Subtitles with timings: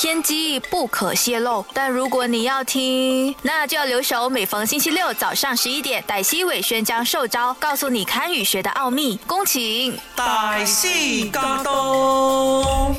[0.00, 1.64] 天机不可泄露。
[1.74, 9.16] 但如果你要听，那就要留守每逢星期六早上十一点，黛西伟轩将受招告诉你堪舆学的奥秘。
[9.26, 12.94] 恭请大西加多。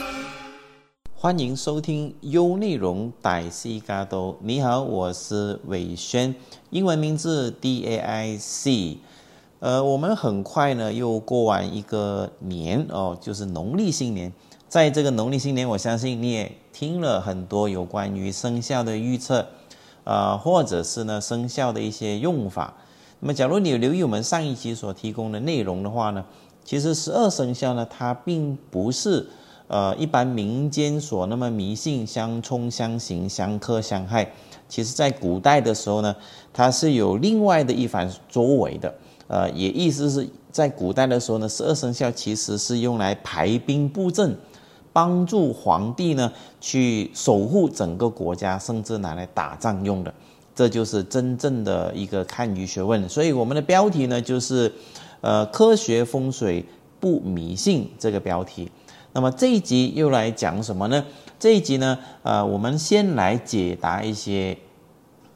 [1.16, 4.38] 欢迎收听优内容歹西嘎多。
[4.42, 6.36] 你好，我是伟轩，
[6.70, 8.98] 英文名字 D A I C。
[9.62, 14.34] 呃，我们很快呢又过完一个年哦，就是农历新年。
[14.68, 19.46] 在这个农历新年，我相信你也听了很多有关于生肖的预测，
[20.06, 22.74] 呃，或者是呢生肖的一些用法。
[23.20, 26.24] 那么，假如你有留意我们上一期所提供的内容的话呢，
[26.64, 29.28] 其实十二生肖呢，它并不是。
[29.68, 34.32] 呃，一般民间所那么迷信相冲相刑相克相害，
[34.68, 36.16] 其实在古代的时候呢，
[36.52, 38.92] 它是有另外的一番作为的。
[39.28, 44.36] 呃，也意思是在古代的时候呢，十二生肖其实是用来排兵布阵，
[44.92, 50.14] 帮助皇帝呢去守护整个国家，甚至拿来打仗用的。
[50.56, 53.08] 这就是真正的一个看舆学问。
[53.08, 54.74] 所以我们的标题呢就是，
[55.22, 56.66] 呃，科学风水
[57.00, 58.70] 不迷信这个标题。
[59.14, 61.06] 那么这一集又来讲什么呢？
[61.40, 64.58] 这一集呢，呃，我们先来解答一些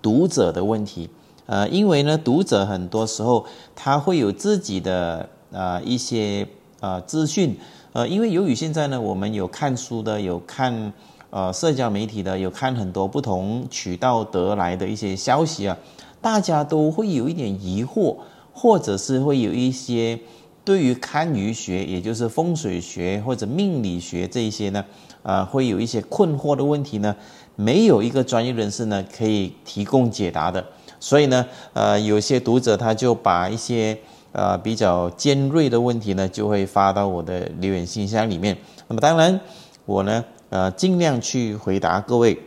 [0.02, 1.10] 读者的问题。
[1.46, 6.46] 呃，因为呢，读者很多时候他会有自己的呃一些
[6.82, 7.58] 呃资讯。
[7.94, 10.92] 呃，因为由于现在呢，我们有看书的，有看
[11.30, 15.78] 呃社交媒体的，有看很多不同渠道得来的一些消息啊，
[16.20, 18.18] 大家都会有一点疑惑，
[18.52, 20.20] 或者是会有一些。
[20.66, 24.86] 对于堪舆学，也就是风水学或者命理学这一些呢，
[25.22, 27.14] 呃，会有一些困惑的问题呢，
[27.58, 30.66] 没有一个专业人士呢可以提供解答的。
[31.02, 34.00] 所以呢，呃，有些读者他就把一些
[34.34, 38.58] 呃比较尖锐的问题呢，就会发到我的留言信箱里面。
[38.90, 39.40] 那么当然，
[39.86, 42.38] 我呢，呃，尽量去回答各位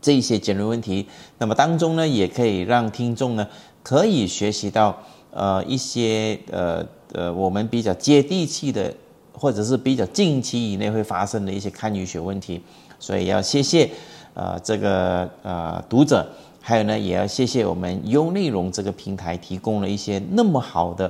[0.00, 1.08] 这些尖锐问题。
[1.38, 3.48] 那么当中呢，也可以让听众呢
[3.82, 4.96] 可以学习到
[5.32, 6.86] 呃一些呃。
[7.12, 8.92] 呃，我们比较接地气的，
[9.32, 12.60] 或者是比较近期以内会发生的一些堪舆学问题，
[12.98, 13.88] 所以要谢谢
[14.34, 16.28] 呃这个呃读者，
[16.68, 21.08] 还有呢也要谢谢我们优内容这个平台提供了一些那么好的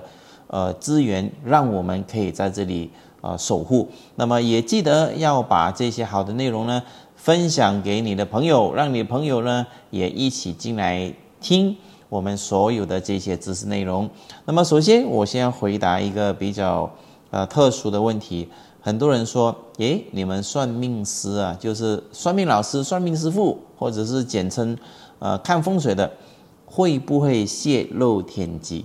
[0.48, 2.90] 呃资源，让我们可以在这里
[3.22, 3.88] 呃守护。
[4.16, 6.82] 那么也记得要把这些好的内容呢
[7.14, 11.74] 分享给你的朋友，让你的朋友呢也一起进来听。
[12.10, 14.10] 我们所有的这些知识内容，
[14.44, 16.90] 那么首先我先回答一个比较
[17.30, 18.46] 呃特殊的问题。
[18.82, 24.78] 很多人说，诶，你们算命师啊，就是算命老师、算命师傅，或者是简称
[25.18, 26.12] 呃看风水的，
[26.64, 28.84] 会不会泄露天机？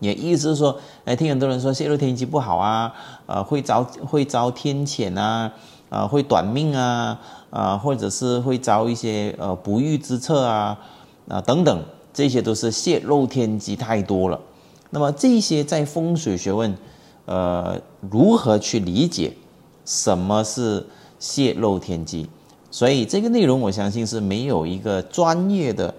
[0.00, 2.92] 也意思是说，哎，听很多人说泄露天机不好啊，
[3.26, 5.52] 呃，会遭会遭天谴啊，
[5.88, 7.20] 啊，会短命啊，
[7.50, 10.78] 啊，或者是会遭一些呃不遇之策啊，
[11.28, 11.82] 啊等等。
[12.10, 14.40] 这些都是泄露天机太多了。
[14.90, 16.76] 那么这些在风水学问，
[17.26, 17.80] 呃，
[18.10, 19.36] 如何去理解
[19.84, 20.84] 什么是
[21.20, 22.28] 泄露天机？
[22.70, 25.94] 所以这个内容我相信是没有一个专业的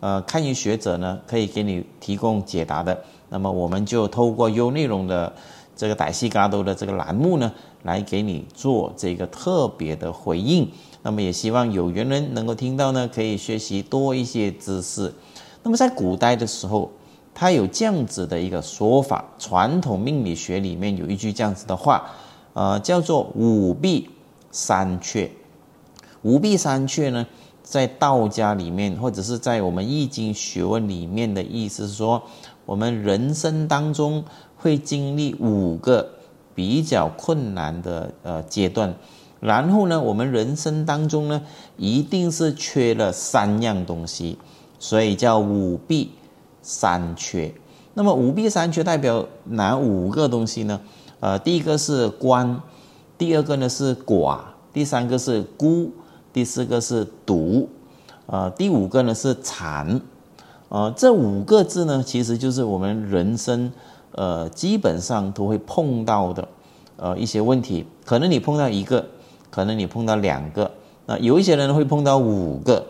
[0.00, 2.96] 呃堪舆学者呢可以给你提供解答的。
[3.28, 5.32] 那么我们就透过优内容的
[5.74, 7.50] 这个歹戏嘎都的这个栏目呢，
[7.82, 10.70] 来给你做这个特别的回应。
[11.02, 15.12] 那么也希望有缘人能够听到呢，可以学习多一些知识。
[15.62, 16.90] 那么在古代的时候，
[17.34, 22.04] 他有这样子的一个说法，传统命理学里面有一句这样子的话，
[22.52, 24.08] 呃，叫做五弊
[24.50, 25.28] 三缺。
[26.22, 27.26] 五弊三缺呢，
[27.62, 32.22] 在道家里面，或者是在我们易经学问里面的意思是说，
[32.64, 34.24] 我们人生当中
[34.56, 36.08] 会经历五个
[36.54, 38.94] 比较困难的呃阶段，
[39.40, 41.42] 然后呢，我们人生当中呢，
[41.76, 44.38] 一定是缺了三样东西。
[44.78, 46.10] 所以叫五弊
[46.60, 47.54] 三缺。
[47.94, 50.80] 那么五弊三缺代表哪五个东西呢？
[51.20, 52.60] 呃，第一个是官，
[53.16, 54.40] 第二个呢是寡，
[54.72, 55.92] 第三个是孤，
[56.32, 57.68] 第四个是独，
[58.26, 60.00] 呃，第五个呢是残。
[60.68, 63.70] 呃，这五个字呢，其实就是我们人生
[64.12, 66.48] 呃基本上都会碰到的
[66.96, 67.86] 呃一些问题。
[68.06, 69.04] 可能你碰到一个，
[69.50, 70.70] 可能你碰到两个，
[71.04, 72.86] 那有一些人会碰到五个。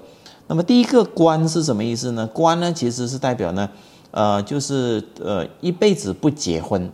[0.46, 2.26] 那么第一个关是什么意思呢？
[2.28, 3.68] 关呢其实是代表呢，
[4.10, 6.90] 呃，就是呃一辈子不结婚，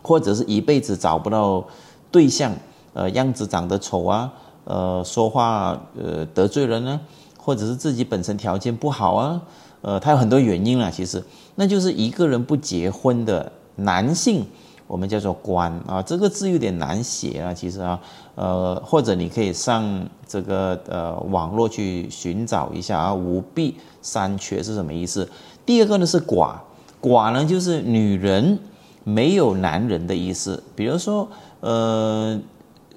[0.00, 1.66] 或者是一辈子找不到
[2.10, 2.54] 对象，
[2.94, 4.32] 呃，样子长得丑啊，
[4.68, 7.00] 呃，说话呃得罪人呢，
[7.38, 9.40] 或者是自己本身条件不好啊，
[9.80, 10.90] 呃，他有很多原因啦。
[10.90, 11.24] 其实
[11.54, 14.44] 那就是一个人不结婚的男性
[14.86, 17.98] 我们叫做官啊，这个字有点难写啊，其实啊，
[18.34, 25.26] 呃，或者你可以上这个呃网络去寻找一下啊，五弊三缺是什么意思？
[25.64, 26.56] 第二个呢是寡，
[27.00, 28.58] 寡呢就是女人
[29.04, 31.26] 没有男人的意思，比如说
[31.60, 32.38] 呃，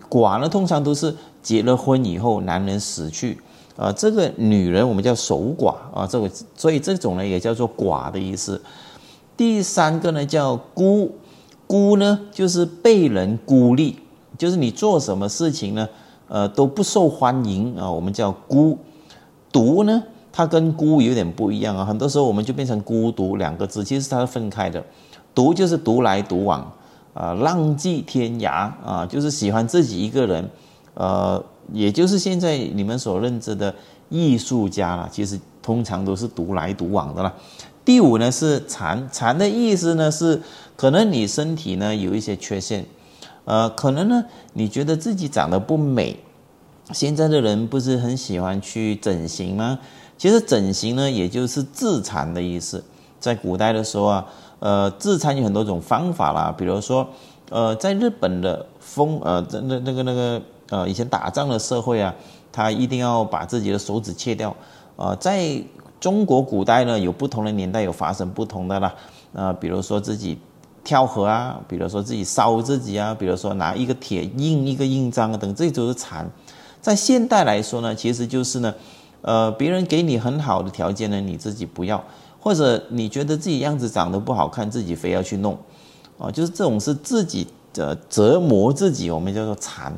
[0.09, 3.39] 寡呢通常都是结了婚以后男人死去。
[3.77, 8.61] 啊，这个女人我们叫守寡啊，这个所以这种呢也叫做寡的意思。
[9.35, 11.11] 第三个呢叫孤，
[11.65, 13.97] 孤呢就是被人孤立，
[14.37, 15.87] 就是你做什么事情呢，
[16.27, 18.77] 呃都不受欢迎啊，我们叫孤。
[19.51, 20.01] 独呢，
[20.31, 24.81] 它跟孤有点不一样啊，很多时候我们就变成孤独两个字，其实它是分开的。
[25.35, 26.71] 独就是独来独往
[27.13, 30.49] 啊，浪迹天涯啊，就是喜欢自己一个人，
[30.93, 31.43] 呃。
[31.73, 33.73] 也就是现在你们所认知的
[34.09, 37.33] 艺术家了，其实通常都是独来独往的了。
[37.85, 40.41] 第五呢是残，残的意思呢是
[40.75, 42.85] 可能你身体呢有一些缺陷，
[43.45, 46.19] 呃，可能呢你觉得自己长得不美。
[46.91, 49.79] 现在的人不是很喜欢去整形吗？
[50.17, 52.83] 其实整形呢也就是自残的意思。
[53.17, 54.25] 在古代的时候啊，
[54.59, 57.07] 呃，自残有很多种方法啦，比如说，
[57.49, 60.41] 呃，在日本的风，呃，那那个那个。
[60.71, 62.15] 呃，以前打仗的社会啊，
[62.49, 64.55] 他一定要把自己的手指切掉。
[64.95, 65.61] 呃，在
[65.99, 68.93] 中国古代呢，有不同的年代有发生不同的啦。
[69.33, 70.39] 呃，比如说自己
[70.81, 76.25] 跳河啊，比如说自己烧自己啊，比如说拿一个铁印一个印章啊等，这些都是残。
[76.79, 78.73] 在现代来说呢，其实就是呢，
[79.21, 82.03] 呃，别人给你很好的条件呢，你自己不要，
[82.39, 85.57] 或者你觉得自己样子长得不好看，自己非要去弄，
[86.17, 89.93] 啊，就是这种是自己的折磨自己，我们叫做残。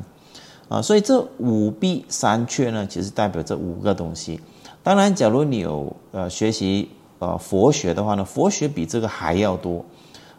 [0.68, 4.40] 啊，所以这五弊三缺呢，其实代表这五个东西。
[4.82, 6.88] 当然，假如你有呃学习
[7.18, 9.84] 呃佛学的话呢，佛学比这个还要多。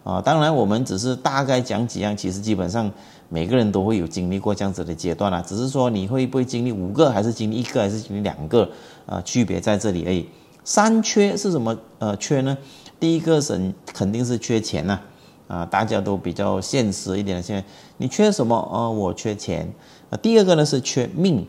[0.04, 2.92] 啊，当然我们只是大概讲几样，其实基本上
[3.28, 5.42] 每个人都会有经历过这样子的阶段啦。
[5.42, 8.70] 只是说你会不会经历五个，还是经历一个，还是经历两个？
[9.08, 10.28] 啊，区别在这里而已。
[10.64, 11.76] 三缺是什么？
[11.98, 12.56] 呃，缺呢？
[13.00, 15.00] 第一个是肯定是缺钱呐。
[15.48, 17.42] 啊，大家都比较现实一点。
[17.42, 17.64] 现在
[17.98, 18.56] 你缺什么？
[18.72, 19.72] 呃，我缺钱。
[20.10, 21.46] 那第二个呢是缺命，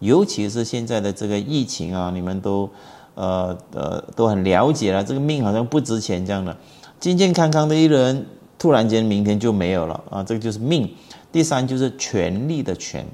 [0.00, 2.68] 尤其是现在的这个疫情啊，你们都
[3.14, 6.56] 呃呃都很了解了，这个命好像不值钱这样的，
[6.98, 8.26] 健健康康的一人，
[8.58, 10.90] 突然间明天就没有了啊，这个就是命。
[11.32, 13.06] 第三就是权力的权，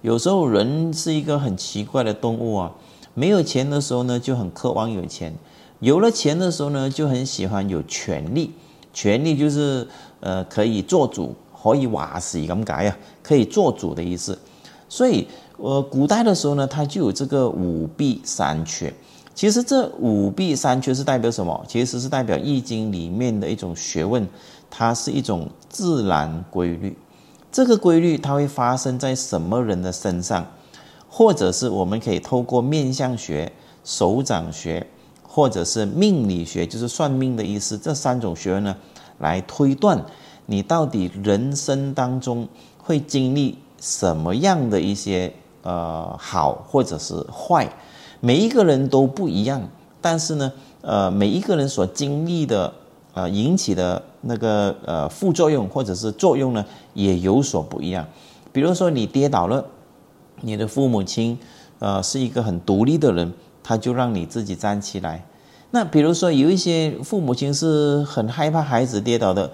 [0.00, 2.72] 有时候人是一个很奇怪的动物啊，
[3.12, 5.34] 没有钱的时候呢就很渴望有钱，
[5.80, 8.52] 有了钱的时候呢就很喜欢有权利，
[8.94, 9.86] 权利就是
[10.20, 11.34] 呃可以做主。
[11.64, 14.38] 可以瓦死咁解啊，可以做主的意思。
[14.86, 15.26] 所以，
[15.56, 18.92] 呃，古代的时候呢，它就有这个五弊三缺。
[19.34, 21.64] 其实这五弊三缺是代表什么？
[21.66, 24.28] 其实是代表《易经》里面的一种学问，
[24.70, 26.94] 它是一种自然规律。
[27.50, 30.46] 这个规律它会发生在什么人的身上，
[31.08, 33.50] 或者是我们可以透过面相学、
[33.82, 34.86] 手掌学，
[35.22, 38.76] 或者是命理学，就是算命的意思，这三种学问呢，
[39.18, 40.04] 来推断。
[40.46, 42.46] 你到底人生当中
[42.78, 45.32] 会经历什么样的一些
[45.62, 47.68] 呃好或者是坏？
[48.20, 49.62] 每一个人都不一样，
[50.00, 50.52] 但是呢，
[50.82, 52.72] 呃，每一个人所经历的
[53.14, 58.06] 呃引起的那个呃副作用或者是作用呢，也有所不一样。
[58.52, 59.64] 比如说你跌倒了，
[60.42, 61.38] 你的父母亲
[61.78, 65.24] 呃是一个很独立的人，他就让你自己站起来。
[65.70, 69.50] 那比如说有一些父母亲是很害怕孩子跌倒的。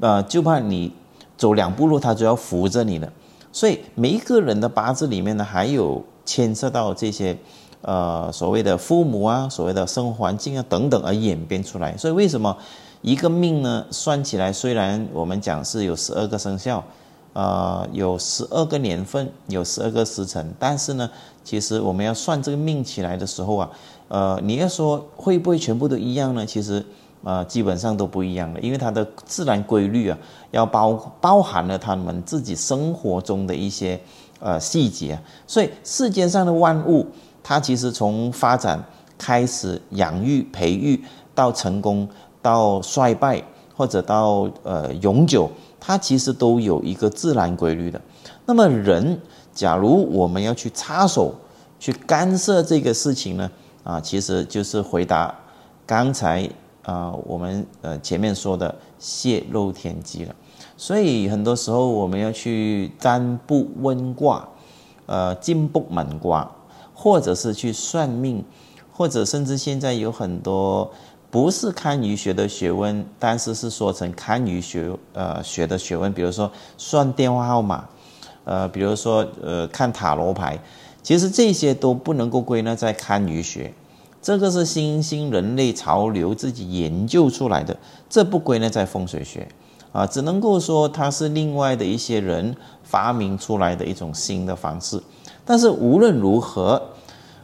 [0.00, 0.92] 呃，就怕你
[1.38, 3.10] 走两步路，他就要扶着你了。
[3.50, 7.34] 所以每一个人的八字里面呢，还有牵涉到这些，
[7.80, 11.96] 呃，所谓的父母啊，所谓的生活环境啊等等而演变出来。
[11.96, 12.54] 所以为什么
[13.00, 16.84] 一个命呢，算起来虽然我们讲是有十二个生肖，
[17.32, 21.08] 呃，有十二个年份，有十二个时辰，但是呢，
[21.42, 23.70] 其实我们要算这个命起来的时候啊，
[24.08, 26.44] 呃，你要说会不会全部都一样呢？
[26.44, 26.84] 其实。
[27.24, 30.16] 呃，基本上都不一样的，因为它的自然规律啊，
[30.52, 34.00] 要包包含了他们自己生活中的一些
[34.38, 37.04] 呃细节，所以世间上的万物，
[37.42, 38.80] 它其实从发展
[39.18, 41.02] 开始、养育、培育
[41.34, 42.08] 到成功、
[42.40, 43.42] 到衰败
[43.76, 48.00] 或者到呃永久，它其实都有一个自然规律的。
[48.44, 49.20] 那么人，
[49.52, 51.34] 假如我们要去插手
[51.80, 53.50] 去干涉这个事情呢，
[53.82, 55.34] 啊，其实就是回答
[55.84, 56.48] 刚才。
[56.86, 60.34] 啊，我们呃前面说的泄露天机了，
[60.76, 64.48] 所以很多时候我们要去占卜问卦，
[65.06, 66.48] 呃进卜满卦，
[66.94, 68.44] 或者是去算命，
[68.92, 70.88] 或者甚至现在有很多
[71.28, 77.84] 不是堪舆学的学问，但是是说成堪舆学呃学的学问，比如说算电话号码，
[78.44, 80.56] 呃，比如说呃看塔罗牌，
[81.02, 83.74] 其实这些都不能够归纳在堪舆学，
[84.26, 87.76] 这个是新兴人类潮流自己研究出来的，
[88.10, 89.46] 这不归呢在风水学
[89.92, 95.00] 啊，只能够说它是另外的一些人发明出来的一种新的方式。
[95.44, 96.82] 但是无论如何，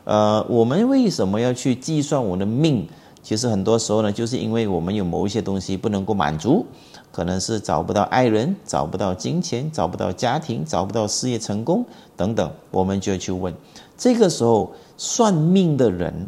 [0.02, 2.88] 呃，我们为什么要去计算我的命？
[3.22, 6.66] 其实很多时候呢，就是因为我们有某一些东西不能够满足，
[7.12, 11.84] 可能是找不到爱人，找不到金钱，找不到家庭，找不到事业成功
[12.16, 13.54] 等等，我们就要去问。
[13.96, 16.26] 这个时候，算命的人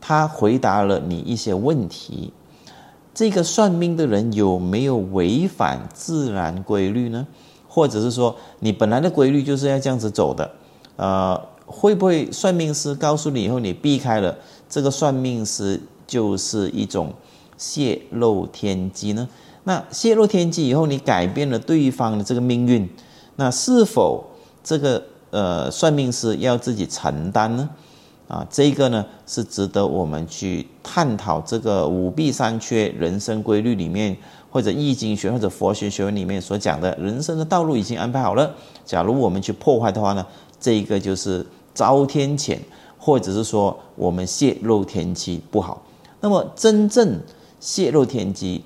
[0.00, 2.32] 他回答了你一些问题，
[3.14, 7.26] 这个算命的人有没有违反自然规律呢？
[7.68, 10.50] 或者是说，你本来的规律就是要这样子走的？
[10.96, 14.36] 呃，会不会算命师告诉你以后，你避开了
[14.68, 15.80] 这个算命师？
[16.08, 17.12] 就是一种
[17.58, 19.28] 泄露天机呢？
[19.64, 22.88] 那泄露天机以后，你改变了对方的这个命运，
[23.36, 24.24] 那是否
[24.64, 27.68] 这个呃算命师要自己承担呢？
[28.28, 34.14] 啊，这个呢是值得我们去探讨这个五弊三缺人生规律里面，
[34.50, 38.54] 或者易经学或者佛学学问里面所讲的人生的道路已经安排好了。
[38.84, 40.24] 假如我们去破坏的话呢，
[40.60, 42.58] 这一个就是遭天谴，
[42.98, 45.82] 或者是说我们泄露天机不好。
[46.20, 47.18] 那么，真正
[47.60, 48.62] 泄露天机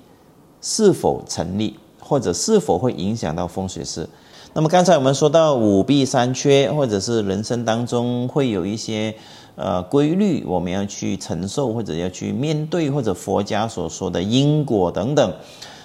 [0.61, 4.09] 是否成立，或者是否会影响到风水师？
[4.55, 9.15] 那么刚才我们说到五弊三缺，或者是人生当中会有一些
[9.55, 15.33] 呃规律，我们要去承受，或者要去面对，或者佛家所说的因果等等。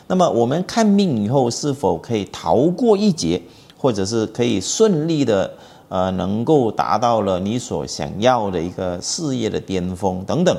[0.06, 3.42] 那么我们看命以后，是否可以逃过一劫，
[3.76, 5.52] 或者是可以顺利的
[5.90, 10.56] 呃能够达到了你所想要的一个事业的巅峰等等？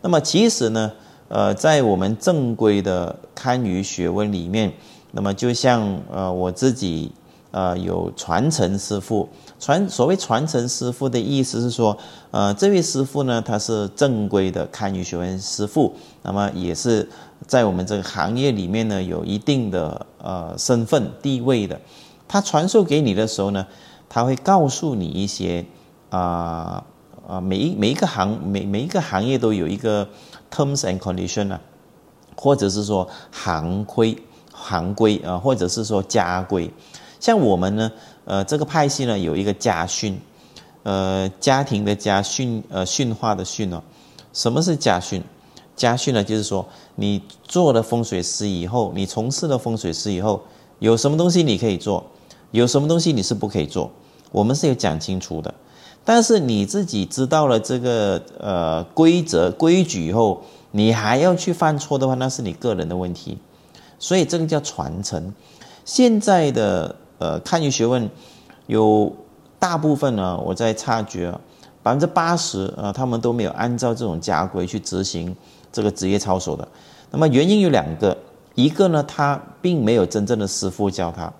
[0.00, 0.90] 那么其实呢，
[1.28, 4.72] 呃，在我们正规的堪舆学问里面，
[5.10, 7.12] 那么就像呃我自己
[7.52, 9.28] 呃有传承师傅，
[9.60, 11.96] 传所谓传承师傅的意思是说，
[12.32, 17.08] 呃这位师傅呢他是正规的堪舆学院师傅，那么也是
[17.46, 21.80] 在我们这个行业里面呢有一定的呃身份地位的，
[22.26, 23.64] 他传授给你的时候呢，
[24.08, 25.64] 他会告诉你一些
[26.10, 26.84] 啊。
[27.24, 30.06] 啊，每一每一个行每每一个行业都有一个
[30.50, 31.60] terms and condition 啊，
[32.34, 34.18] 或者是说行规
[34.52, 36.68] 行规啊，或者是说家规。
[37.22, 37.92] 像我们呢，
[38.24, 40.20] 呃，这个派系呢有一个家训，
[40.82, 43.80] 呃，家庭的家训，呃，训化的训哦。
[44.32, 45.22] 什么是家训？
[45.76, 50.42] 家训呢，就是说你做了风水师以后，你从事了风水师以后，
[50.80, 52.04] 有什么东西你可以做，
[52.50, 53.88] 有什么东西你是不可以做，
[54.32, 55.54] 我们是有讲清楚的。
[56.04, 63.38] 但是你自己知道了这个呃规则规矩以后，你还要去犯错的话，那是你个人的问题。
[64.00, 65.32] 所以这个叫传承。
[65.84, 68.10] 现在的呃堪舆学问
[68.66, 69.12] 有
[69.60, 71.32] 大部分呢，我在察觉
[71.84, 75.36] 百分之八十啊，他们都没有按照这种家规去执行
[75.70, 76.66] 这个职业操守的。
[77.12, 78.16] 那么原因有两个，
[78.56, 81.32] 一个呢，他并没有真正的师傅教他，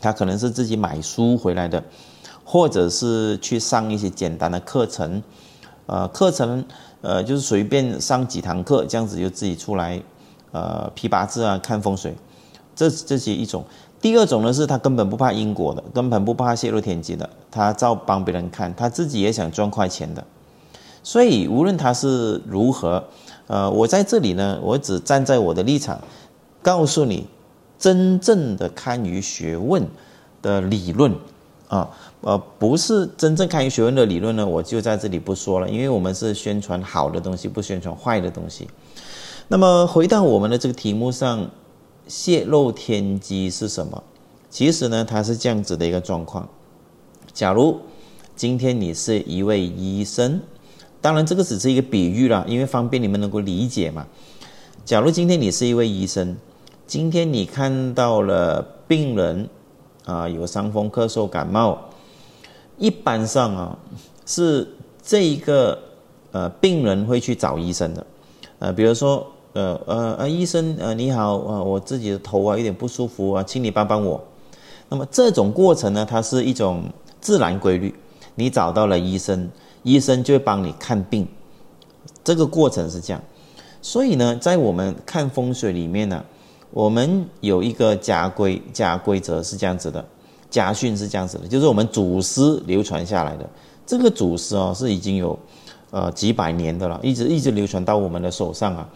[0.00, 1.80] 他可能是自己买书回来的。
[2.44, 5.22] 或者是去上一些简单的课程，
[5.86, 6.62] 呃，课程
[7.00, 10.02] 呃就是随便上几堂课，这样子就自己出来，
[10.50, 12.14] 呃，批八字啊，看风水，
[12.74, 13.64] 这这些一种。
[14.02, 20.22] 第二种呢，是他根本不怕因果的，根本不怕泄露天机的，他照帮别人看，他自己也想赚快钱的。
[21.04, 23.02] 所以无论他是如何，
[23.46, 26.00] 呃，我在这里呢，我只站在我的立场，
[26.60, 27.28] 告诉你
[27.78, 29.86] 真正的堪舆学问
[30.42, 31.14] 的理论。
[31.68, 31.88] 啊，
[32.20, 38.68] 呃，不是真正堪舆学问的理论呢，我就在这里不说了，因为我们是宣传好的东西，不宣传坏的东西。
[39.48, 41.48] 那么回到我们的这个题目上，
[42.06, 44.02] 泄露天机是什么？
[44.50, 46.48] 其实呢，它是这样子的一个状况。
[47.32, 47.80] 假如
[48.36, 50.40] 今天你是一位医生，
[51.00, 54.06] 当然这个只是一个比喻啦，因为方便你们能够理解嘛。
[54.84, 56.36] 假如今天你是一位医生，
[56.86, 59.48] 今天你看到了病人。
[60.04, 61.78] 啊，有伤风、咳嗽、感冒，
[62.76, 63.78] 一般上啊，
[64.26, 64.68] 是
[65.00, 65.78] 这一个
[66.32, 68.06] 呃病人会去找医生的，
[68.58, 74.22] 呃，比如说呃呃呃医生呃你好呃，我自己的头啊有点不舒服啊，请你帮帮我。
[74.88, 76.84] 那么这种过程呢，它是一种
[77.20, 77.94] 自然规律，
[78.34, 79.50] 你找到了医生，
[79.82, 81.26] 医生就会帮你看病，
[82.24, 83.22] 这个过程是这样。
[83.80, 86.24] 所以呢，在我们看风水里面呢。
[86.74, 90.02] 我们有一个家规、家规则是这样子的，
[90.48, 93.46] 家训是这样子的，就是我们祖师流传下来的。
[93.84, 95.38] 这个祖师哦，是已经有
[95.90, 98.88] 呃几百年的了，一直一直流传到我们的手上啊。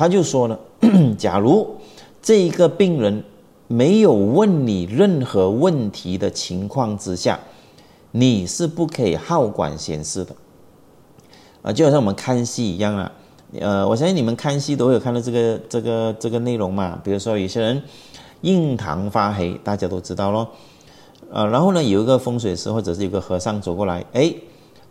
[0.00, 0.58] 他就说了，
[1.18, 1.76] 假如
[2.22, 3.22] 这一个病人
[3.66, 7.38] 没有问你任何问题的情况之下，
[8.12, 10.34] 你是不可以好管闲事的。
[11.60, 13.12] 啊，就好像我们看戏一样啊。
[13.60, 16.98] 呃，我相信你们看戏都会有看到这个这个这个内容嘛。
[17.04, 17.82] 比如说有些人
[18.40, 20.48] 印堂发黑，大家都知道咯。
[21.30, 24.34] 呃，然后呢，有一个风水师或者是有个和尚走过来，哎，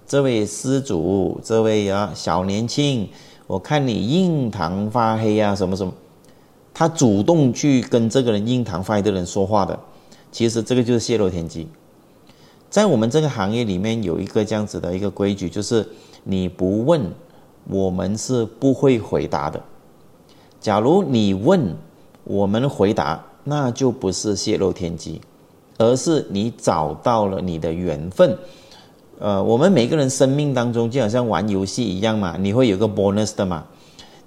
[0.06, 3.10] 这位施主，这位啊小年轻，
[3.50, 5.92] 我看你印堂发黑啊，什么什么，
[6.72, 9.80] 他主动去跟这个人印堂发黑的人说话的，
[10.32, 11.68] 其实这个就是泄露天机。
[12.70, 15.90] 在我们这个行业里面有一个这样子的一个规矩，就是
[16.24, 17.02] 你不问。
[17.68, 19.60] 我们是不会回答的。
[20.60, 21.76] 假如你问，
[22.26, 25.20] 我们回答，那就不是泄露天机，
[25.80, 28.38] 而是你找到了你的缘分。
[29.20, 33.66] 呃，我们每个人生命当中就好像玩游戏一样嘛，你会有个 bonus 的嘛。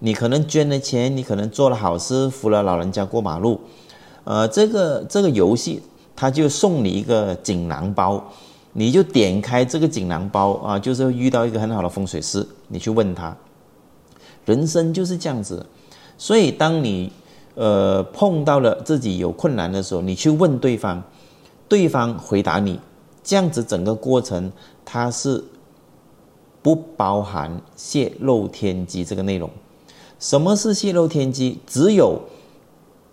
[0.00, 3.58] 你可能捐了钱，你可能做了好事，扶了老人家过马路。
[4.24, 5.80] 呃，这个这个游戏，
[6.14, 8.22] 他就送你一个锦囊包。
[8.74, 13.36] 你就点开这个锦囊包啊，就是遇到一个很好的风水师，你去问他，
[14.44, 15.64] 人生就是这样子。
[16.16, 17.12] 所以当你
[17.54, 21.02] 呃碰到了自己有困难的时候，你去问对方，
[21.68, 22.80] 对方回答你，
[23.22, 24.50] 这样子整个过程
[24.84, 25.42] 它是
[26.62, 29.48] 不包含泄露天机这个内容。
[30.18, 31.58] 什么是泄露天机？
[31.66, 32.20] 只有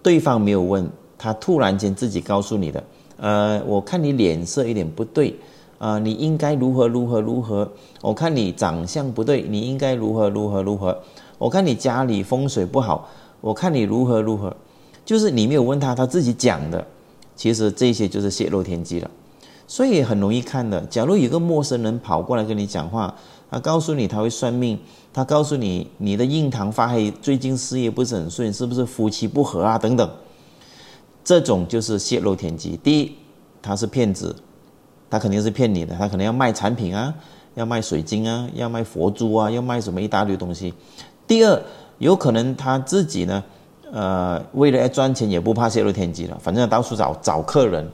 [0.03, 2.83] 对方没有问，他突然间自己告诉你的。
[3.17, 5.35] 呃，我看你脸色有点不对。
[5.79, 7.71] 啊，你应该如何如何如何？
[8.01, 10.99] 我看你长相不对，你应该如何如何如何？
[11.37, 14.53] 我看你家里风水不好，我看你如何如何？
[15.05, 16.85] 就是你没有问他，他自己讲的。
[17.33, 19.09] 其实这些就是泄露天机了，
[19.69, 20.81] 所以很容易看的。
[20.87, 23.13] 假如有个陌生人跑过来跟你讲话，
[23.51, 24.79] 他告诉你他会算命，
[25.13, 29.77] 他告诉你你的印堂发黑，最近事业不是很顺，是不是夫妻不和啊？
[29.77, 30.09] 等等，
[31.23, 32.79] 这种就是泄露天机。
[32.83, 33.15] 第一，
[33.61, 34.35] 他是骗子。
[35.07, 37.13] 他肯定是骗你的，他可能要卖产品啊，
[37.53, 40.73] 要卖水晶啊，要卖佛珠啊，要卖什么一大堆东西。
[41.27, 41.61] 第二，
[41.99, 43.43] 有可能他自己呢，
[43.91, 47.87] 呃，为了要赚钱也不怕泄露天机了，反正到处找找客人。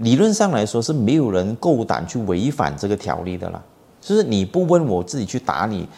[0.00, 3.62] 理论上来说是没有人够胆去违反这个条例的啦，
[4.00, 5.88] 就是你不问我自己去打你，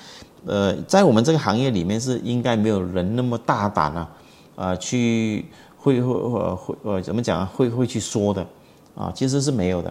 [0.46, 4.10] 呃，在我们这个行业里面是应该没有人那么大胆啊，
[4.56, 5.44] 啊，去
[5.76, 6.14] 会会
[6.54, 8.46] 会呃怎么讲啊，会会去说的。
[8.96, 9.90] 啊，其实是没有的，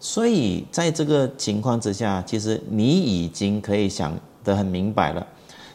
[0.00, 5.26] 所以在这个情况之下，其实你已经可以想得很明白了，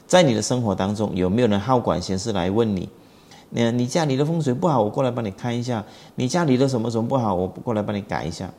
[0.07, 2.89] 在你的生活当中有没有人好管闲事来问你？
[3.51, 5.83] 那你家里的风水不好，我过来帮你看一下；
[6.15, 8.49] 你家里的什么什么不好，我过来帮你改一下。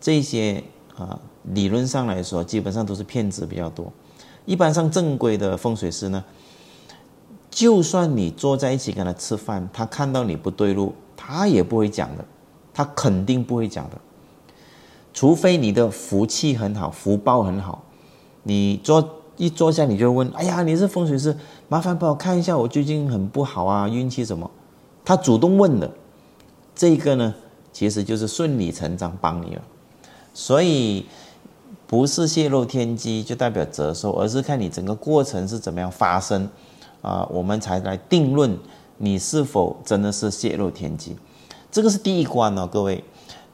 [0.00, 0.62] 这些
[0.96, 1.18] 啊，
[1.54, 3.92] 理论上来说，基本上都是骗子比较多。
[4.44, 6.22] 一般上正规的风水师呢，
[7.48, 12.24] 就算你坐在一起跟他吃饭，他看到你不对路，他也不会讲的。
[12.76, 13.96] 他肯定不会讲的，
[15.12, 17.84] 除非你的福气很好，福报很好，
[18.42, 21.36] 你坐一坐下你就问，哎呀，你是风水师，
[21.68, 24.50] 麻烦帮我看一下，我最近很不好啊，运气什么？
[25.04, 25.90] 他主动问的，
[26.74, 27.34] 这个呢，
[27.72, 29.62] 其实就是顺理成章帮你了。
[30.32, 31.06] 所以
[31.86, 36.48] 不是泄露天机就代表折寿，而是看你整个过程是怎么样发生
[37.02, 38.56] 啊，我们才来定论
[38.98, 41.16] 你是否真的是泄露天机。
[41.70, 43.02] 这个是第一关哦，各位。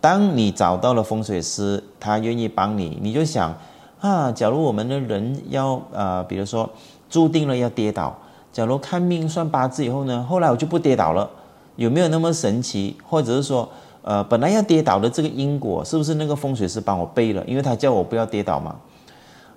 [0.01, 3.55] 当你找到了风水师，他愿意帮你，你就想
[4.01, 6.69] 啊，假如我们的人要呃，比如说
[7.11, 8.17] 注定了要跌倒，
[8.51, 11.29] 假如看命算八字以后呢，后来我就不跌倒了，
[11.77, 12.97] 有没有那么神奇？
[13.07, 13.69] 或者是说，
[14.03, 17.45] 呃，本来要跌倒的这个因果，是不是那个风水师帮我背了？
[17.47, 18.77] 因为他叫我不要跌倒嘛。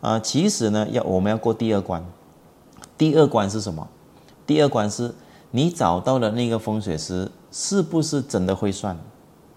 [0.02, 2.04] 啊，其实呢，要我们要过第二关。
[2.98, 3.88] 第二关是什么？
[4.46, 5.14] 第二关是
[5.52, 7.32] 你找到了那个风水师。
[7.56, 8.98] 是不是真的会算？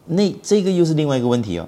[0.04, 1.66] 那这个又是另外一个问题哦。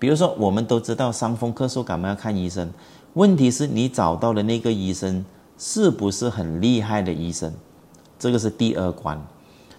[0.00, 2.68] 比如说，我们都知道伤风咳嗽感冒要看医生，
[3.12, 5.24] 问题是你找到的那个医生
[5.60, 7.52] 是不是很厉害的医生？
[8.18, 9.20] 这个是第二关。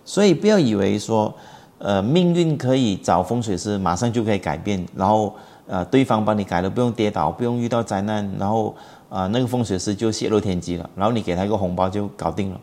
[0.06, 1.34] 所以不要以为说，
[1.80, 5.34] 呃，命运可以找风水师马上就可以改变，然后
[5.66, 8.76] 呃，对方帮你改了，不用跌倒，不用遇到灾难，然后
[9.10, 12.60] 啊，那个风水师就泄露天机了，然后你给他一个红包就搞定了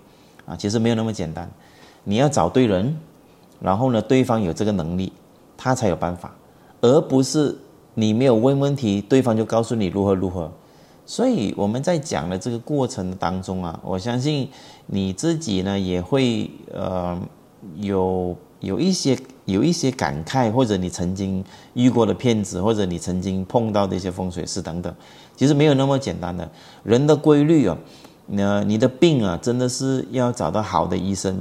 [0.46, 0.54] 啊。
[0.54, 1.50] 其实没有那么简单，
[2.04, 2.96] 你要找对人。
[3.60, 5.12] 然后呢，对方有这个能力，
[5.56, 6.32] 他才有办法，
[6.80, 7.58] 而不是
[7.94, 10.48] 你没有问问题，对方就告诉你如何如何。
[11.08, 14.46] 所以我们在讲的这个过程当中啊，我相信
[14.84, 17.18] 你自己呢也会呃
[17.76, 21.42] 有有一些有一些感慨，或者你曾经
[21.72, 24.94] 遇过的骗子，或者你曾经碰到的一些风水师等等，
[25.34, 26.46] 其实没有那么简单的。
[26.84, 27.78] 人的规律啊，
[28.26, 31.40] 那你的病啊，真的是要找到好的医生，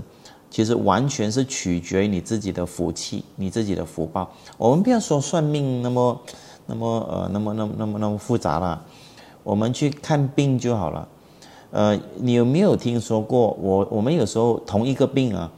[0.49, 4.31] 其实完全是取决于你自己的福气，你自己的福报。
[4.57, 6.21] 我们不要说算命那么、
[6.67, 8.81] 那么呃、那么、那么、那么、那么复杂了，
[9.47, 11.07] 我们去看病就好了。
[11.71, 13.57] 呃，你有没有听说过？
[13.61, 15.49] 我我们有时候同一个病啊。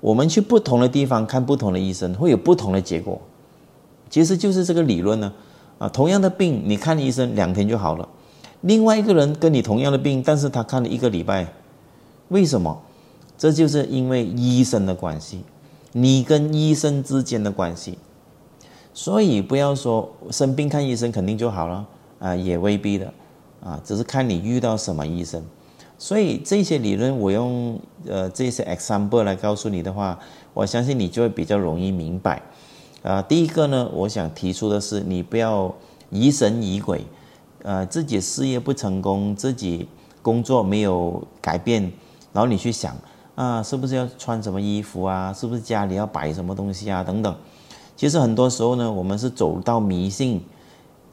[0.00, 3.20] 我们去不同的地方看不同的医生，会有不同的结果。
[4.10, 5.32] 其实就是这个理论呢，
[5.78, 8.08] 啊，同样的病，你看医生两天就好了。
[8.62, 11.46] 另外一个人跟你同样的病，但是他看了一个礼拜，
[12.28, 12.76] 为什么？
[13.36, 15.44] 这就是因为医生的关系，
[15.92, 17.98] 你跟医生之间的关系。
[18.92, 21.86] 所以不要说生病看医生肯定就好了
[22.18, 23.12] 啊，也未必的
[23.62, 25.42] 啊，只是看你遇到什么医生。
[25.98, 30.18] 所以这些理论，我用呃这些 example 来告诉你的话，
[30.54, 32.40] 我相信你就会比较容易明白。
[33.02, 35.74] 啊，第一个呢，我想提出的是，你不要
[36.10, 37.04] 疑神疑鬼，
[37.62, 39.88] 呃，自己事业不成功，自己
[40.22, 41.82] 工作没有改变，
[42.32, 42.96] 然后你去想
[43.34, 45.32] 啊，是不是要穿什么衣服啊？
[45.32, 47.02] 是不是家里要摆什么东西啊？
[47.02, 47.34] 等等。
[47.96, 50.40] 其实很多时候呢，我们是走到迷信，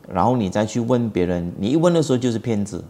[0.08, 2.84] 然后你再去问别人，你一问的时候就是骗子。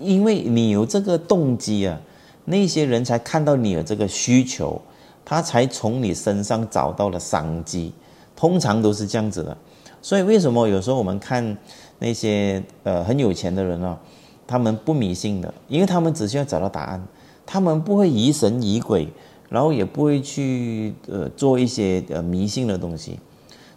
[0.00, 2.00] 因为你有这个动机啊，
[2.44, 4.80] 那些人才看到你有这个需求，
[5.24, 7.92] 他才从你身上找到了商机，
[8.36, 9.56] 通常都是这样子的。
[10.00, 11.58] 所以为什么有时候我们看
[11.98, 13.98] 那些呃很有钱的人啊，
[14.46, 17.02] 他们不迷信的，因为他们只需要找到答案，
[17.44, 19.08] 他们不会疑神疑鬼，
[19.48, 23.18] 然后也不会去呃做一些呃迷信的东西。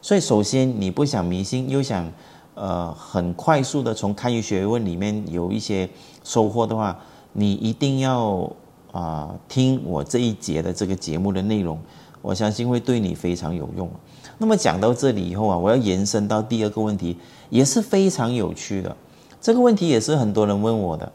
[0.04, 2.12] 所以首先你不想迷信，又想。
[2.56, 5.90] 呃，很快速的从堪舆学问里面有一些
[6.24, 6.98] 收获的话，
[7.34, 8.50] 你一定要
[8.94, 11.78] 啊听我这一节的这个节目的内容，
[12.22, 13.90] 我相信会对你非常有用。
[14.38, 17.18] 那么讲到这里以后啊，我要延伸到第二个问题，
[17.50, 18.96] 也是非常有趣的。
[19.42, 21.12] 这个问题也是很多人问我的，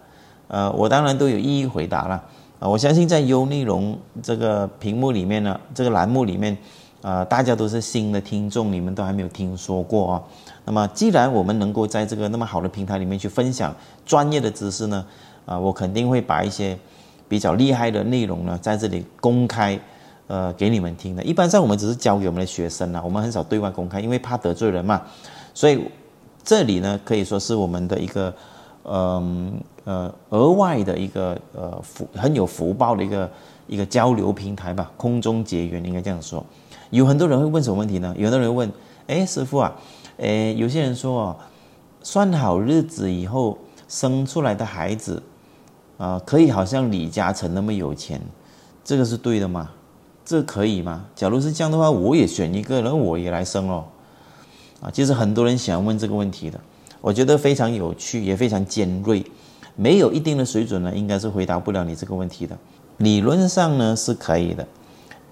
[0.48, 2.22] 呃，我当然都有一一回答了。
[2.59, 6.55] 啊，我相信在优内容这个屏幕里面呢，这个栏目里面。
[7.03, 10.22] 啊，大家都是新的听众，你们都还没有听说过啊。
[10.64, 13.75] 那么，既然我们能够在这个那么好的平台里面去分享
[14.07, 15.05] 专业的知识呢，
[15.46, 16.79] 啊，我肯定会把一些
[17.29, 19.79] 比较厉害的内容呢，在这里公开，
[20.27, 21.23] 呃，给你们听的。
[21.25, 25.03] 一般上我们只是教给我们的学生啊，我们很少对外公开，因为怕得罪人嘛。
[25.55, 25.85] 所以
[26.44, 28.33] 这里呢，可以说是我们的一个，
[28.85, 29.53] 嗯
[29.85, 33.31] 呃，额外的一个呃福很有福报的一个
[33.66, 36.44] 一个交流平台吧，空中结缘应该这样说。
[36.90, 38.14] 有很多人会问什么问题呢？
[38.18, 38.70] 有的人问
[39.07, 39.73] ：“哎，师傅啊，
[40.21, 41.37] 诶，有些人说哦，
[42.03, 43.57] 算好日子以后
[43.89, 45.23] 生出来的孩子，
[45.97, 48.21] 啊，可以好像李嘉诚那么有钱，
[48.85, 49.71] 这个是对的吗？
[50.25, 51.07] 这可以吗？
[51.17, 53.89] 假如是这样的话，我也选一个，然后我也来生咯。
[54.83, 56.61] 啊，其实很多人想问这个问题的，
[57.01, 59.25] 我觉得非常有趣，也非常尖锐。
[59.75, 62.57] 没有一定的水准呢，应该是回答不了你这个问题的。
[62.99, 64.67] 理论上呢是可以的。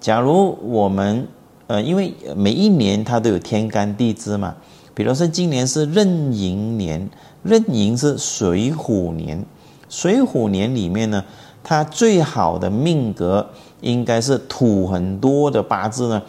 [0.01, 1.29] 假如我们
[1.67, 4.57] 呃，因为每一年它都有天干地支嘛，
[4.99, 7.09] 比如说今年是壬寅年，
[7.45, 9.47] 壬寅是水虎年，
[9.89, 11.25] 水虎年里面呢，
[11.63, 13.49] 它最好的命格
[13.81, 16.21] 应该是土很多的八字呢，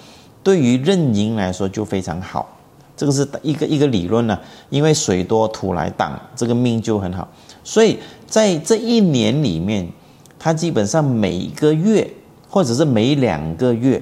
[0.44, 2.48] 对于壬寅来说就非常好，
[2.96, 4.38] 这个是一个一个理论呢，
[4.70, 7.28] 因为水多土来挡，这个命就很好，
[7.64, 9.92] 所以在这一年里面，
[10.38, 12.08] 它基本上每个月
[12.48, 14.00] 或者是每两个月。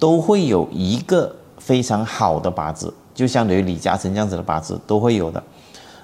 [0.00, 5.42] 都会有一个非常好的八字，就相当于李嘉诚这样子的八字都会有的。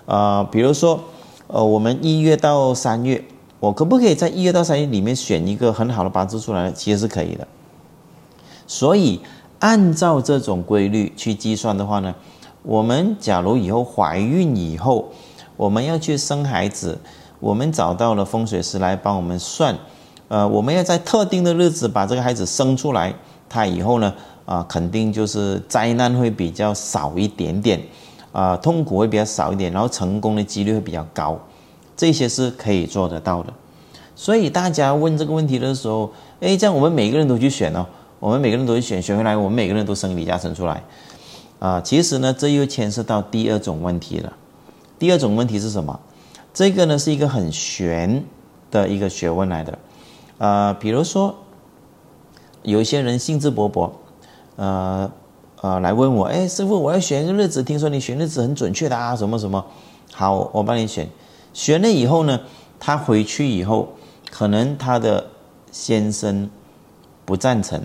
[0.04, 1.00] 呃，比如说，
[1.46, 3.24] 呃，我们一月到三月，
[3.58, 6.72] 我可不可以在一月到三月里面选一个很好的八字出来呢？
[6.72, 7.48] 其实是可以的。
[8.66, 9.22] 所以
[9.60, 12.14] 按照这种规律去计算的话呢，
[12.62, 15.08] 我们假如以后怀孕以后，
[15.56, 16.98] 我们要去生孩子，
[17.40, 19.74] 我们找到了风水师来帮我们算，
[20.28, 23.14] 呃，我们要在特定的日子把这个孩子生出来。
[23.48, 24.12] 他以后呢，
[24.46, 27.82] 啊，肯定就是灾难会比较少一点点，
[28.32, 31.38] 啊，痛苦会比较少一点，然后成功的几率会比较高，
[31.96, 33.52] 这些是可以做得到的。
[34.14, 37.84] 所以大家问这个问题的时候，哎，这样我们每个人都去选哦，
[38.20, 40.82] 我们每个人都去选，选回来我们每个人都生李嘉诚出来，
[41.58, 44.32] 啊，其实呢，这又牵涉到第二种问题了。
[44.98, 45.98] 第二种问题是什么？
[46.54, 48.24] 这个呢是一个很玄
[48.70, 49.78] 的一个学问来的，
[50.38, 51.34] 啊，比如说。
[52.62, 53.88] 有些人兴致勃勃，
[54.56, 55.10] 呃
[55.62, 59.64] 呃，来问我，哎，师傅，我要选一个日子，听说你选日子很准确的啊，什么什么，
[60.12, 61.08] 好，我帮你选。
[61.54, 62.40] 选了以后呢，
[62.78, 63.88] 他回去以后，
[64.30, 65.26] 可能他的
[65.72, 66.50] 先生
[67.24, 67.80] 不赞成，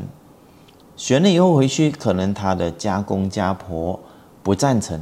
[0.98, 4.00] 选了以后回去，可能他的家公家婆
[4.44, 5.00] 不赞成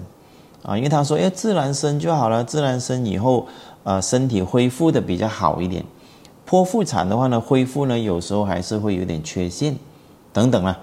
[0.61, 3.47] 啊，因为他说，哎，自然生就好了，自然生以后，
[3.83, 5.83] 呃，身体恢复的比较好一点。
[6.47, 9.75] 剖腹产的话呢，恢复呢有时候还是会有点缺陷，
[10.31, 10.79] 等等啊。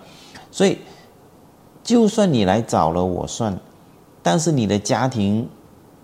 [0.57, 0.79] 所以，
[1.85, 3.59] 就算你来找了我算，
[4.23, 5.47] 但是你的家庭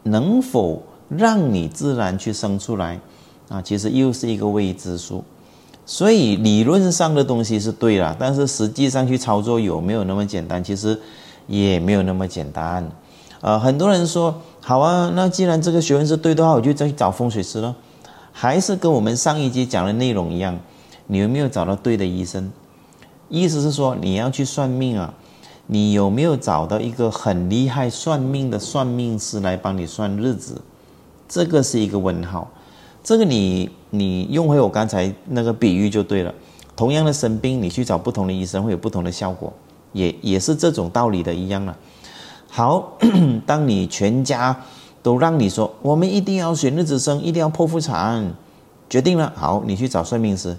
[0.03, 3.01] 能否让你自然去生出来
[3.49, 3.63] 啊？
[3.63, 5.25] 其实又是一个未知数。
[5.87, 10.63] 所以理论上的东西是对了，但是实际上去操作有没有那么简单？
[10.63, 11.01] 其实
[11.47, 12.87] 也没有那么简单。
[13.41, 17.75] 呃，很多人说好啊，那既然这个学问是对的话，我就再去找风水师了。
[18.31, 20.61] 还是跟我们上一集讲的内容一样，
[21.07, 22.53] 你有没有找到对的医生？
[23.33, 25.15] 意思是说你要去算命啊，
[25.67, 30.61] 你有没有找到一个很厉害算命的算命师来帮你算日子？
[31.27, 32.47] 这个是一个问号。
[33.03, 36.33] 这个你你用回我刚才那个比喻就对了。
[36.77, 39.51] 同样的生病，你去找不同的医生会有不同的效果，
[39.93, 41.75] 也也是这种道理的一样了。
[42.51, 42.93] 好，
[43.47, 44.55] 当你全家
[45.03, 48.35] 都让你说我们一定要选日子生，一定要剖腹产，
[48.91, 50.55] 决定了，好，你去找算命师。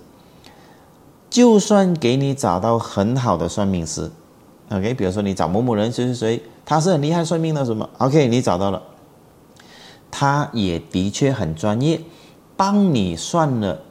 [1.34, 4.12] 就算给你找到很好的算命师
[4.70, 8.80] ，OK，比如说你找某某人谁谁谁，他是很厉害算命的什么，OK，你找到了，
[10.12, 12.00] 他也的确很专业。
[12.56, 13.82] 帮你算了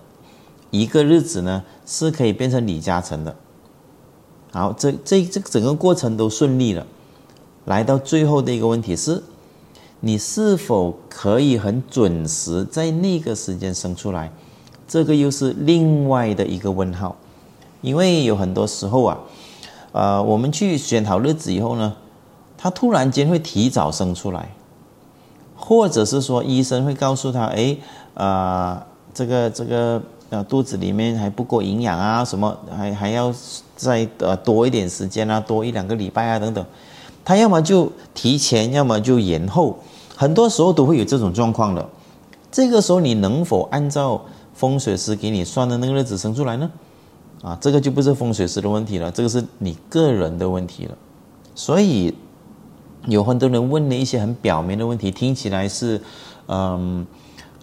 [0.70, 3.35] 一个日子呢，是可以变成李嘉诚的。
[4.52, 6.87] 好，这这这整个过程都顺利了。
[7.64, 9.20] 来到最后的一个问题是，
[9.98, 14.31] 你是否可以很准时在那个时间生出来？
[14.87, 17.16] 这个又是另外的一个问号。
[17.83, 19.18] 因为有很多时候啊，
[19.92, 21.95] 呃，我们去选好日子以后呢，
[22.57, 24.49] 他突然间会提早生出来，
[25.55, 27.77] 或者是说医生会告诉他，哎。
[28.14, 33.33] 啊，这个这个呃，肚子里面还不够营养啊，什么还还要
[33.75, 36.62] 再呃多一点时间啊，多一两个礼拜啊等等，
[37.25, 39.79] 他要么就提前，要么就延后，
[40.14, 41.88] 很多时候都会有这种状况的。
[42.51, 44.21] 这个时候你能否按照
[44.53, 46.71] 风水师给你算的那个日子生出来呢？
[47.42, 50.96] 啊，这个就不是风水师的问题了，这个是你个人的问题了。
[51.55, 52.14] 所以
[53.07, 56.00] 有很多人问了一些很表面的问题，听起来是
[56.46, 57.07] 嗯。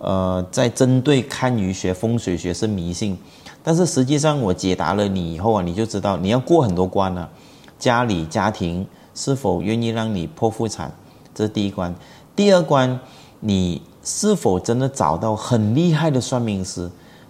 [0.02, 3.18] 呃，在针对堪舆学、风水学是迷信，
[3.62, 7.30] 但是实际上我解答了你以后啊，你就知道你要过很多关了。
[7.78, 10.90] 家里家庭是否愿意让你剖腹产，
[11.36, 11.94] 这是第一关。
[12.34, 12.98] 第二关，
[13.42, 16.90] 你是否真的找到很厉害的算命师，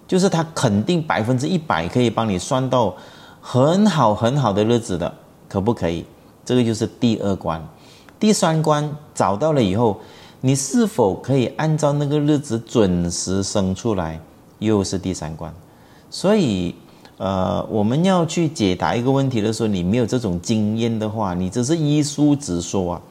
[0.09, 2.93] 就是他肯定百分之一百可以帮你算到
[3.39, 5.13] 很好很好的日子的，
[5.47, 6.03] 可不可以？
[6.43, 7.65] 这个就是第二关。
[8.19, 9.97] 第三关找到了以后。
[10.41, 14.17] 你是否可以按照那个日子准时生出来，
[14.59, 15.53] 又是第三关。
[16.09, 16.73] 所以，
[17.17, 23.01] 呃，我们要去解答一个问题的时候，你没有这种经验的话，你只是依书直说啊。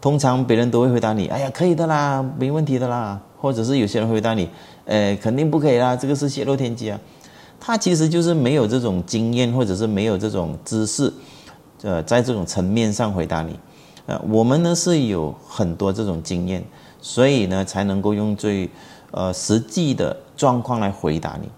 [0.00, 4.48] 通常别人都会回答你：“哎呀，可以的啦，没问题的啦。”或者是有些人回答你
[4.86, 6.98] ：“呃，肯定不可以啦，这个是泄露天机啊。”
[7.58, 11.12] 他其实就是没有这种经验，或者是没有这种知识，
[11.82, 13.58] 呃，在这种层面上回答你。
[14.06, 16.62] 呃，我们呢是有很多这种经验，
[17.00, 18.68] 所以呢才能够用最
[19.10, 21.48] 呃实际的状况来回答你。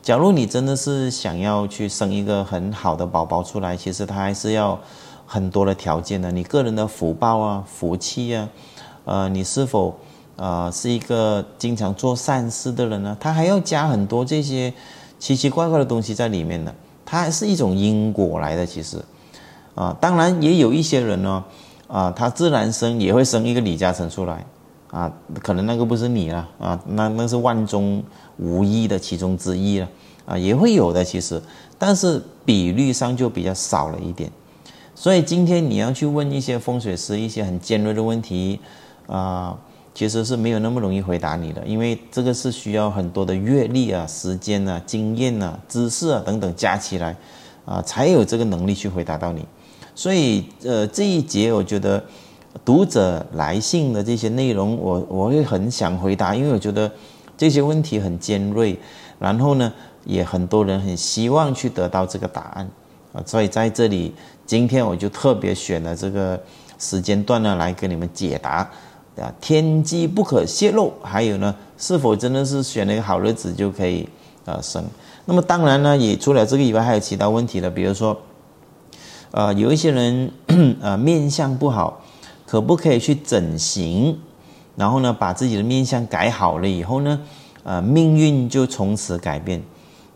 [0.00, 4.78] 假如你真的是想要去生一个很好的宝宝出来，其实他还是要
[5.32, 6.32] 很多的条件的。
[6.32, 8.48] 你个人的福报啊、福气啊，
[9.04, 9.96] 呃，你是否
[10.34, 13.16] 呃是一个经常做善事的人呢？
[13.20, 14.74] 他还要加很多这些
[15.20, 16.74] 奇奇怪怪的东西在里面的。
[17.06, 18.98] 它还是一种因果来的，其实
[19.76, 21.44] 啊，当然也有一些人呢。
[21.86, 24.46] 啊，他自然生也会生一个李嘉诚出来，
[24.92, 25.12] 啊，
[25.42, 28.00] 可能那个不是你了，啊，那那是万中
[28.36, 29.88] 无一的其中之一了，
[30.24, 31.42] 啊，也会有的其实，
[31.76, 34.30] 但是比率上就比较少了一点，
[35.00, 38.60] 所以今天你要去问一些风水师一些很尖锐的问题，
[39.06, 39.56] 啊，
[39.94, 47.16] 其实是没有那么容易回答你的，因为这个是需要很多的阅历啊、时间啊、经验啊、知识啊等等加起来，
[47.64, 49.42] 啊，才有这个能力去回答到你。
[49.94, 52.04] 所以，呃，这一节我觉得
[52.62, 56.92] 读者来信的这些内容，我我会很想回答，因为我觉得
[57.38, 58.78] 这些问题很尖锐，
[59.18, 59.72] 然后呢，
[60.04, 62.70] 也很多人很希望去得到这个答案
[63.14, 64.14] 啊，所以在这里，
[64.50, 66.36] 今天我就特别选了这个
[66.76, 68.68] 时间段呢，来给你们解答
[69.16, 74.08] 啊，天机不可泄露，还有呢，是否真的是选了一个好日子就可以
[74.46, 74.84] 呃生？
[75.24, 78.20] 那么当然呢，也除了这个以外，还有其他问题的，比如说。
[79.30, 80.32] 呃，有一些人，
[80.82, 82.02] 呃，面相不好，
[82.44, 84.18] 可不可以去整形？
[84.74, 87.20] 然后呢，把自己的面相改好了以后呢，
[87.62, 89.62] 呃，命运就从此改变。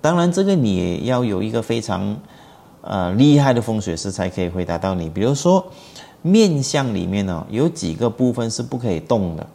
[0.00, 2.16] 当然，这个你也要有一个非常
[2.86, 5.08] 呃厉害的风水师才可以回答到你。
[5.08, 5.64] 比如说
[6.22, 9.46] 面相里面呢，有几个部分是不可以动的，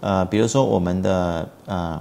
[0.00, 2.00] 呃，比如说我们的呃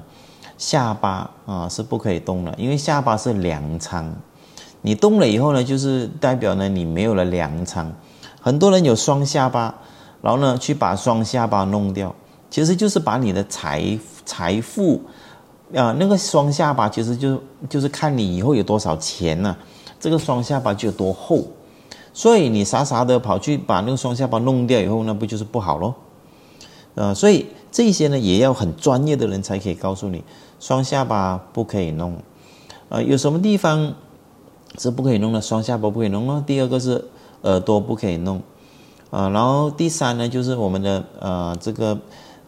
[0.57, 4.13] 下巴啊是不可以动的，因为下巴是粮仓，
[4.81, 7.91] 你动了以后呢，就是代表呢你没有了粮仓。
[8.39, 9.75] 很多人有双下巴，
[10.21, 12.15] 然后呢去把双下巴弄掉，
[12.49, 15.01] 其实就是把你的财财富。
[15.75, 19.55] 啊，那个双下巴其实就就是看你以后有多少钱呢？
[19.99, 21.47] 这个双下巴就有多厚，
[22.13, 25.95] 所以你傻傻的跑去把那个双下巴弄掉以后，那不就是不好咯？
[26.95, 30.23] 呃，所以这些呢也要很专业的人才可以告诉你，
[30.59, 32.15] 双下巴不可以弄。
[32.89, 33.93] 呃，有什么地方
[34.77, 35.41] 是不可以弄的？
[35.41, 36.43] 双下巴不可以弄呢？
[36.47, 37.05] 第二个是
[37.41, 38.41] 耳朵不可以弄，
[39.11, 41.99] 啊，然后第三呢就是我们的呃这个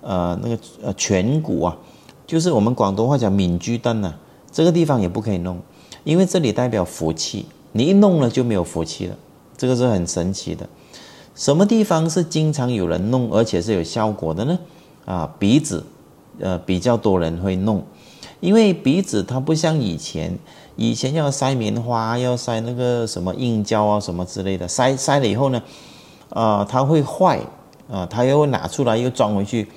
[0.02, 1.78] 呃那个呃颧骨啊。
[2.28, 4.16] 就是我们广东话讲“闽居灯”呢，
[4.52, 5.60] 这个地方也不可以弄，
[6.04, 9.16] 因为这里代表福气，你一弄了就没有福气了，
[9.58, 10.68] 这个是很神奇的。
[11.36, 14.60] 什么地方是经常有人弄，而且是有效果的呢？
[15.06, 15.86] 啊，鼻子，
[16.40, 17.84] 呃，比较多人会弄，
[18.40, 20.38] 因为鼻子它不像以前，
[20.76, 25.62] 以前要塞棉花，要塞那个什么硬胶啊什么之类的，塞塞了以后呢，
[26.30, 27.40] 啊，它会坏，
[27.90, 29.68] 啊，它又拿出来又装回去。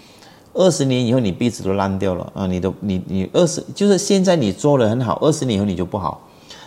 [0.54, 2.46] 二十年以后，你鼻子都烂掉了啊！
[2.46, 6.20] 你都你你二十就是现在你做的很好，二十年以后你就不好，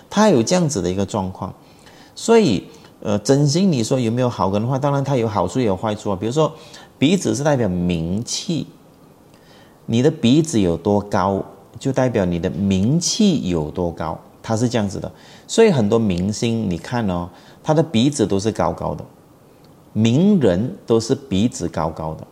[0.10, 1.54] 它有这样子的一个状况。
[2.14, 2.66] 所以，
[3.02, 4.78] 呃，整形你说有没有好的话？
[4.78, 6.18] 当然它有好处也有坏处啊。
[6.20, 6.52] 比如说，
[7.00, 8.68] 鼻子是代表名气，
[9.86, 11.42] 你的鼻子有多高，
[11.80, 15.10] 就代表你的名气有多高，它是这样子的。
[15.48, 17.30] 所以很多明星你看哦，
[17.64, 19.06] 他的鼻子都是高高的，
[19.94, 22.28] 名人都是鼻子高高的。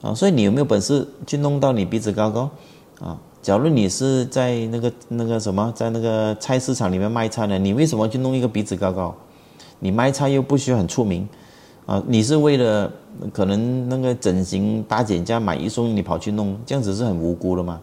[0.00, 2.48] 啊，所以你有没有本事去弄到你鼻子高高？
[3.00, 9.12] 啊，假如你是在那个那个什么，在那个菜市场里面卖菜的，你为什么去弄一个鼻子高高？
[9.80, 11.28] 你卖菜又不需要很出名，
[11.84, 12.88] 啊，你是为了
[13.32, 17.80] 可能那个整形大减价买一送一，你跑去弄，这样子是很无辜的嘛？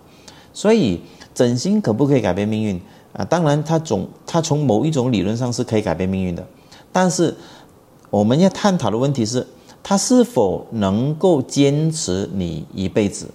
[0.54, 1.02] 所以
[1.34, 2.82] 整形可不可以改变命运？
[3.12, 6.48] 啊，当然它总它从某一种理论上是可以改变命运的，
[6.94, 7.36] 但是
[8.10, 9.46] 我们要探讨的问题是。
[9.88, 13.30] 他是否能够坚持你一辈子？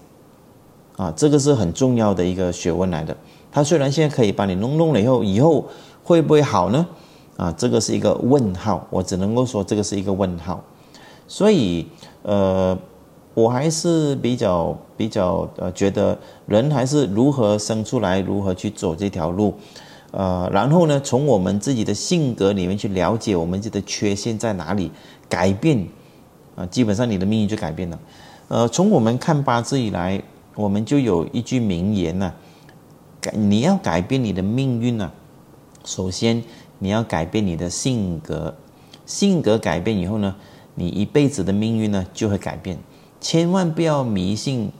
[0.96, 3.16] 啊，这个是很重要的一个学问来的。
[3.52, 5.64] 他虽然现在可以把你弄弄了以后，以后
[6.02, 6.84] 会不会好呢？
[7.36, 8.84] 啊，这个是一个问号。
[8.90, 10.60] 我只能够说这个是一个问号。
[11.28, 11.86] 所以，
[12.22, 12.76] 呃，
[13.32, 19.54] 我还是比较比较呃，觉得人还是如何生出来，如何去走这条路，
[20.10, 24.90] 呃，然后呢，从我们自己的性格里面去了解我们自己的缺陷在哪里，
[25.28, 25.86] 改变。
[26.60, 27.98] 啊，基本上你的命运就改变了。
[28.48, 30.22] 呃，从我们看八字以来，
[30.54, 32.34] 我们就有一句名言呢：
[33.18, 35.10] 改你要改变你的命运呢，
[35.84, 36.42] 首先
[36.78, 38.54] 你要改变你的性格，
[39.06, 40.36] 性格改变以后呢，
[40.74, 42.76] 你一辈子的命运呢就会改变。
[43.20, 44.70] 千万不要迷信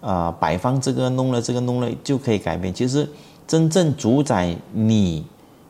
[0.00, 2.72] 啊，摆放这个弄了这个弄了就可以改变。
[2.72, 3.08] 其实
[3.46, 5.24] 真正主宰你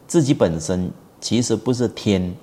[0.06, 2.34] 自己本身，其实不是天。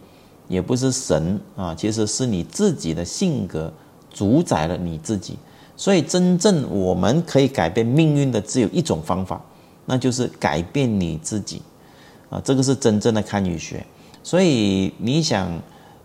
[0.51, 3.71] 也不是神啊，其实是你自己的性格
[4.13, 5.37] 主宰了你自己。
[5.77, 9.41] 所以，真正我们可以改变命运的只有一种方法，
[9.85, 11.61] 那就是改变你自己
[12.29, 12.41] 啊。
[12.43, 13.83] 这个是真正的堪舆学。
[14.21, 15.49] 所以，你想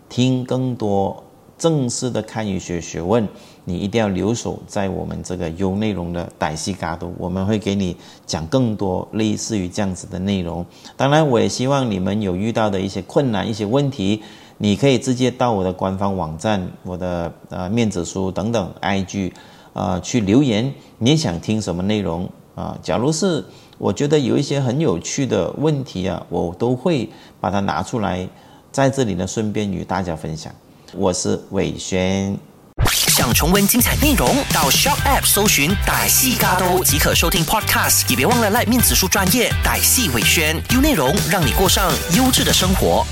[0.07, 1.21] 听更多
[1.57, 3.27] 正式的堪舆学学问，
[3.65, 10.65] 你一定要留守在我们这个优内容的歹西嘎都，我们会给你讲更多类似于这样子的内容。
[10.95, 14.21] 当然，我也希望你们有遇到的一些困难、一些问题。
[14.59, 19.31] 你可以直接到我的官方网站、我的呃面子书等等 IG，
[19.73, 22.75] 啊去留言，你想听什么内容啊？
[22.81, 23.45] 假如是
[23.77, 27.07] 我觉得有一些很有趣的问题啊，我都会
[27.39, 28.27] 把它拿出来，
[28.71, 30.51] 在这里呢顺便与大家分享。
[30.93, 32.37] 我是伟轩，
[32.85, 43.05] 想重温精彩内容，到 Shop App 搜寻歹戏嘎都即可收听 Podcast，也别忘了赖面子书专业歹戏伟轩，丢内容让你过上优质的生活。